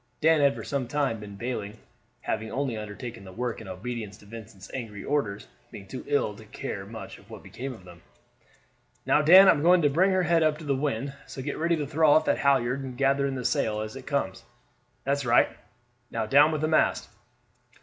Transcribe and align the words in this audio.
Dan 0.19 0.41
had 0.41 0.55
for 0.55 0.63
some 0.63 0.87
time 0.87 1.19
been 1.19 1.35
bailing, 1.35 1.77
having 2.21 2.51
only 2.51 2.75
undertaken 2.75 3.23
the 3.23 3.31
work 3.31 3.61
in 3.61 3.67
obedience 3.67 4.17
to 4.17 4.25
Vincent's 4.25 4.71
angry 4.73 5.03
orders, 5.03 5.45
being 5.69 5.87
too 5.87 6.03
ill 6.07 6.35
to 6.37 6.45
care 6.45 6.87
much 6.87 7.17
what 7.29 7.43
became 7.43 7.71
of 7.71 7.83
them. 7.85 8.01
"Now, 9.05 9.21
Dan, 9.21 9.47
I 9.47 9.51
am 9.51 9.61
going 9.61 9.83
to 9.83 9.91
bring 9.91 10.09
her 10.09 10.23
head 10.23 10.41
up 10.41 10.57
to 10.57 10.63
the 10.65 10.73
wind, 10.73 11.13
so 11.27 11.43
get 11.43 11.59
ready 11.59 11.75
to 11.75 11.85
throw 11.85 12.09
off 12.09 12.25
that 12.25 12.39
halyard 12.39 12.81
and 12.81 12.97
gather 12.97 13.27
in 13.27 13.35
the 13.35 13.45
sail 13.45 13.79
as 13.81 13.95
it; 13.95 14.07
comes 14.07 14.41
down. 14.41 14.49
That's 15.03 15.23
right, 15.23 15.49
man; 15.49 15.57
now 16.09 16.25
down 16.25 16.51
with 16.51 16.61
the 16.61 16.67
mast." 16.67 17.07